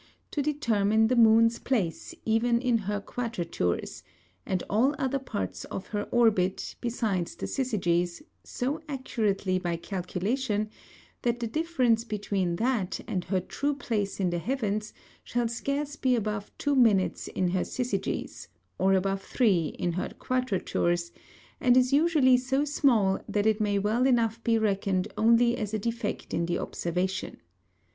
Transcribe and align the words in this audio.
_to 0.31 0.41
determine 0.41 1.09
the 1.09 1.15
Moon's 1.15 1.59
Place 1.59 2.15
even 2.25 2.59
in 2.59 2.79
her 2.85 2.99
Quadratures, 2.99 4.01
and 4.47 4.63
all 4.67 4.95
other 4.97 5.19
Parts 5.19 5.63
of 5.65 5.89
her 5.89 6.05
Orbit, 6.09 6.75
besides 6.81 7.35
the 7.35 7.45
Syzygys, 7.45 8.23
so 8.43 8.81
accurately 8.89 9.59
by 9.59 9.75
Calculation, 9.75 10.71
that 11.21 11.39
the 11.39 11.45
Difference 11.45 12.03
between 12.03 12.55
that 12.55 12.99
and 13.05 13.25
her 13.25 13.39
true 13.39 13.75
Place 13.75 14.19
in 14.19 14.31
the 14.31 14.39
Heavens, 14.39 14.91
shall 15.23 15.47
scarce 15.47 15.95
be 15.95 16.15
above 16.15 16.49
two 16.57 16.75
minutes 16.75 17.27
in 17.27 17.49
her 17.49 17.63
Syzygys, 17.63 18.47
or 18.79 18.95
above 18.95 19.21
three 19.21 19.67
in 19.77 19.91
her 19.91 20.09
Quadratures, 20.17 21.11
and 21.59 21.77
is 21.77 21.93
usually 21.93 22.37
so 22.37 22.65
small, 22.65 23.23
that 23.29 23.45
it 23.45 23.61
may 23.61 23.77
well 23.77 24.07
enough 24.07 24.43
be 24.43 24.57
reckon'd 24.57 25.09
only 25.15 25.55
as 25.57 25.75
a 25.75 25.77
Defect 25.77 26.33
in 26.33 26.47
the 26.47 26.57
Observation. 26.57 27.37